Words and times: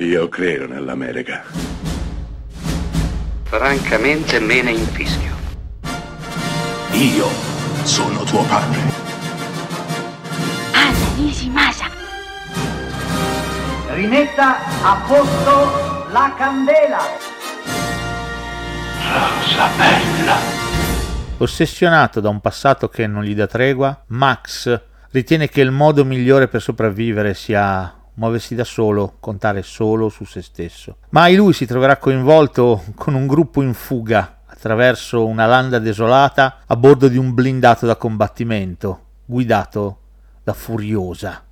Io 0.00 0.28
credo 0.28 0.68
nell'America. 0.68 1.42
Francamente 3.42 4.38
me 4.38 4.62
ne 4.62 4.70
infischio. 4.70 5.34
Io 6.92 7.26
sono 7.82 8.22
tuo 8.22 8.44
padre. 8.44 8.78
Anna 10.72 11.14
Nishimasa. 11.16 11.86
Rimetta 13.94 14.58
a 14.84 15.02
posto 15.04 16.06
la 16.12 16.32
candela. 16.38 17.00
Rosa 19.02 19.68
bella. 19.76 20.36
Ossessionato 21.38 22.20
da 22.20 22.28
un 22.28 22.40
passato 22.40 22.88
che 22.88 23.08
non 23.08 23.24
gli 23.24 23.34
dà 23.34 23.48
tregua, 23.48 24.04
Max 24.10 24.80
ritiene 25.10 25.48
che 25.48 25.60
il 25.60 25.72
modo 25.72 26.04
migliore 26.04 26.46
per 26.46 26.62
sopravvivere 26.62 27.34
sia 27.34 27.97
muoversi 28.18 28.54
da 28.54 28.64
solo, 28.64 29.14
contare 29.20 29.62
solo 29.62 30.08
su 30.08 30.24
se 30.24 30.42
stesso. 30.42 30.96
Mai 31.10 31.36
lui 31.36 31.52
si 31.52 31.66
troverà 31.66 31.96
coinvolto 31.96 32.84
con 32.94 33.14
un 33.14 33.26
gruppo 33.26 33.62
in 33.62 33.74
fuga 33.74 34.40
attraverso 34.46 35.24
una 35.24 35.46
landa 35.46 35.78
desolata 35.78 36.58
a 36.66 36.76
bordo 36.76 37.06
di 37.08 37.16
un 37.16 37.32
blindato 37.32 37.86
da 37.86 37.96
combattimento, 37.96 39.00
guidato 39.24 39.98
da 40.42 40.52
Furiosa. 40.52 41.44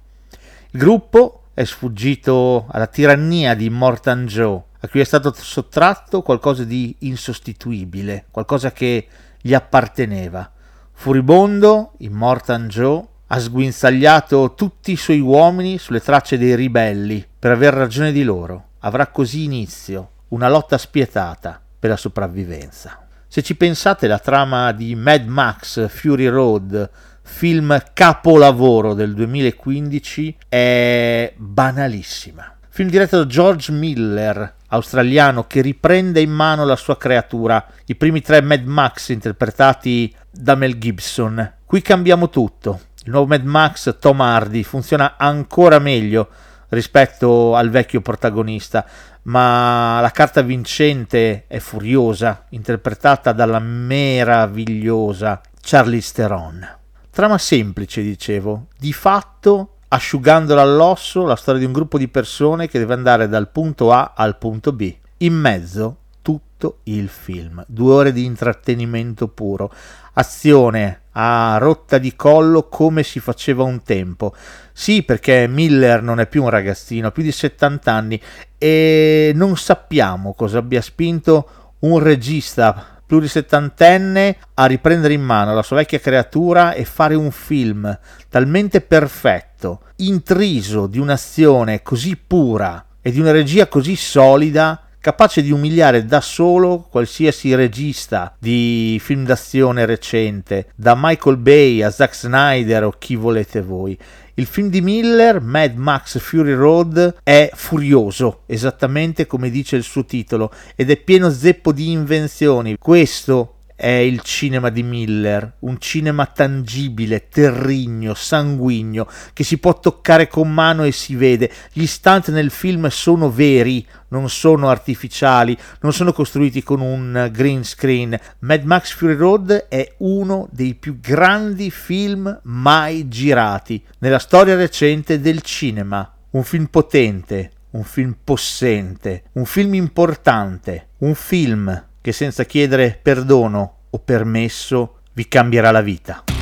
Il 0.70 0.80
gruppo 0.80 1.44
è 1.54 1.64
sfuggito 1.64 2.66
alla 2.68 2.88
tirannia 2.88 3.54
di 3.54 3.70
Mortan 3.70 4.26
Joe, 4.26 4.60
a 4.80 4.88
cui 4.88 5.00
è 5.00 5.04
stato 5.04 5.32
sottratto 5.32 6.22
qualcosa 6.22 6.64
di 6.64 6.96
insostituibile, 7.00 8.26
qualcosa 8.30 8.72
che 8.72 9.06
gli 9.40 9.54
apparteneva. 9.54 10.50
Furibondo, 10.92 11.92
Immortan 11.98 12.66
Joe 12.66 13.04
ha 13.28 13.38
sguinzagliato 13.40 14.54
tutti 14.54 14.92
i 14.92 14.96
suoi 14.96 15.20
uomini 15.20 15.78
sulle 15.78 16.00
tracce 16.00 16.38
dei 16.38 16.54
ribelli 16.54 17.26
per 17.38 17.50
aver 17.50 17.74
ragione 17.74 18.12
di 18.12 18.22
loro. 18.22 18.68
Avrà 18.80 19.08
così 19.08 19.44
inizio 19.44 20.10
una 20.28 20.48
lotta 20.48 20.78
spietata 20.78 21.60
per 21.78 21.90
la 21.90 21.96
sopravvivenza. 21.96 23.06
Se 23.26 23.42
ci 23.42 23.56
pensate, 23.56 24.06
la 24.06 24.18
trama 24.18 24.72
di 24.72 24.94
Mad 24.94 25.26
Max 25.26 25.88
Fury 25.88 26.26
Road, 26.26 26.88
film 27.22 27.82
capolavoro 27.92 28.94
del 28.94 29.14
2015, 29.14 30.36
è 30.48 31.32
banalissima. 31.36 32.54
Film 32.68 32.88
diretto 32.88 33.18
da 33.18 33.26
George 33.26 33.72
Miller, 33.72 34.54
australiano, 34.68 35.46
che 35.46 35.60
riprende 35.60 36.20
in 36.20 36.30
mano 36.30 36.64
la 36.64 36.76
sua 36.76 36.96
creatura, 36.96 37.64
i 37.86 37.96
primi 37.96 38.20
tre 38.20 38.40
Mad 38.40 38.64
Max 38.64 39.08
interpretati 39.08 40.14
da 40.30 40.54
Mel 40.54 40.78
Gibson. 40.78 41.54
Qui 41.64 41.82
cambiamo 41.82 42.28
tutto. 42.28 42.80
Il 43.06 43.12
nuovo 43.12 43.28
Mad 43.28 43.44
Max 43.44 43.98
Tom 44.00 44.20
Hardy 44.20 44.64
funziona 44.64 45.14
ancora 45.16 45.78
meglio 45.78 46.28
rispetto 46.70 47.54
al 47.54 47.70
vecchio 47.70 48.00
protagonista, 48.00 48.84
ma 49.22 50.00
la 50.00 50.10
carta 50.10 50.42
vincente 50.42 51.44
è 51.46 51.60
furiosa, 51.60 52.46
interpretata 52.48 53.30
dalla 53.30 53.60
meravigliosa 53.60 55.40
Charlize 55.60 56.14
Theron. 56.14 56.68
Trama 57.08 57.38
semplice, 57.38 58.02
dicevo, 58.02 58.66
di 58.76 58.92
fatto 58.92 59.76
asciugandola 59.86 60.62
all'osso 60.62 61.24
la 61.26 61.36
storia 61.36 61.60
di 61.60 61.66
un 61.66 61.72
gruppo 61.72 61.98
di 61.98 62.08
persone 62.08 62.66
che 62.66 62.80
deve 62.80 62.94
andare 62.94 63.28
dal 63.28 63.50
punto 63.50 63.92
A 63.92 64.14
al 64.16 64.36
punto 64.36 64.72
B. 64.72 64.92
In 65.18 65.34
mezzo 65.34 65.98
tutto 66.22 66.80
il 66.84 67.08
film, 67.08 67.64
due 67.68 67.94
ore 67.94 68.12
di 68.12 68.24
intrattenimento 68.24 69.28
puro, 69.28 69.72
azione 70.14 71.02
a 71.18 71.56
rotta 71.58 71.98
di 71.98 72.14
collo 72.14 72.68
come 72.68 73.02
si 73.02 73.20
faceva 73.20 73.62
un 73.62 73.82
tempo. 73.82 74.34
Sì, 74.72 75.02
perché 75.02 75.46
Miller 75.48 76.02
non 76.02 76.20
è 76.20 76.26
più 76.26 76.42
un 76.42 76.50
ragazzino, 76.50 77.08
ha 77.08 77.10
più 77.10 77.22
di 77.22 77.32
70 77.32 77.92
anni 77.92 78.20
e 78.58 79.32
non 79.34 79.56
sappiamo 79.56 80.34
cosa 80.34 80.58
abbia 80.58 80.82
spinto 80.82 81.74
un 81.80 81.98
regista 81.98 83.00
plurisettantenne 83.06 84.36
a 84.54 84.66
riprendere 84.66 85.14
in 85.14 85.22
mano 85.22 85.54
la 85.54 85.62
sua 85.62 85.76
vecchia 85.76 86.00
creatura 86.00 86.72
e 86.72 86.84
fare 86.84 87.14
un 87.14 87.30
film 87.30 87.98
talmente 88.28 88.80
perfetto, 88.80 89.82
intriso 89.96 90.86
di 90.86 90.98
un'azione 90.98 91.82
così 91.82 92.16
pura 92.16 92.84
e 93.00 93.10
di 93.12 93.20
una 93.20 93.30
regia 93.30 93.68
così 93.68 93.94
solida 93.94 94.85
capace 95.06 95.40
di 95.40 95.52
umiliare 95.52 96.04
da 96.04 96.20
solo 96.20 96.88
qualsiasi 96.90 97.54
regista 97.54 98.34
di 98.40 99.00
film 99.00 99.24
d'azione 99.24 99.86
recente, 99.86 100.72
da 100.74 100.96
Michael 100.98 101.36
Bay 101.36 101.80
a 101.80 101.92
Zack 101.92 102.12
Snyder 102.12 102.82
o 102.82 102.94
chi 102.98 103.14
volete 103.14 103.62
voi. 103.62 103.96
Il 104.34 104.46
film 104.46 104.68
di 104.68 104.80
Miller, 104.80 105.40
Mad 105.40 105.76
Max 105.76 106.18
Fury 106.18 106.54
Road, 106.54 107.18
è 107.22 107.50
furioso, 107.54 108.42
esattamente 108.46 109.28
come 109.28 109.48
dice 109.48 109.76
il 109.76 109.84
suo 109.84 110.04
titolo, 110.04 110.52
ed 110.74 110.90
è 110.90 110.96
pieno 110.96 111.30
zeppo 111.30 111.70
di 111.70 111.92
invenzioni. 111.92 112.76
Questo 112.76 113.55
è 113.76 113.88
il 113.88 114.22
cinema 114.22 114.70
di 114.70 114.82
Miller, 114.82 115.58
un 115.60 115.78
cinema 115.78 116.24
tangibile, 116.24 117.28
terrigno, 117.28 118.14
sanguigno, 118.14 119.06
che 119.34 119.44
si 119.44 119.58
può 119.58 119.78
toccare 119.78 120.28
con 120.28 120.50
mano 120.52 120.82
e 120.84 120.92
si 120.92 121.14
vede. 121.14 121.52
Gli 121.72 121.82
istanti 121.82 122.30
nel 122.32 122.50
film 122.50 122.88
sono 122.88 123.30
veri, 123.30 123.86
non 124.08 124.30
sono 124.30 124.70
artificiali, 124.70 125.56
non 125.80 125.92
sono 125.92 126.14
costruiti 126.14 126.62
con 126.62 126.80
un 126.80 127.28
green 127.30 127.64
screen. 127.64 128.18
Mad 128.40 128.62
Max 128.64 128.94
Fury 128.94 129.14
Road 129.14 129.66
è 129.68 129.94
uno 129.98 130.48
dei 130.50 130.74
più 130.74 130.98
grandi 130.98 131.70
film 131.70 132.40
mai 132.44 133.08
girati 133.08 133.84
nella 133.98 134.18
storia 134.18 134.56
recente 134.56 135.20
del 135.20 135.42
cinema. 135.42 136.10
Un 136.30 136.44
film 136.44 136.66
potente, 136.66 137.50
un 137.70 137.84
film 137.84 138.16
possente, 138.24 139.24
un 139.32 139.44
film 139.44 139.74
importante, 139.74 140.88
un 140.98 141.14
film 141.14 141.84
che 142.06 142.12
senza 142.12 142.44
chiedere 142.44 142.96
perdono 143.02 143.78
o 143.90 143.98
permesso 143.98 144.98
vi 145.14 145.26
cambierà 145.26 145.72
la 145.72 145.80
vita. 145.80 146.35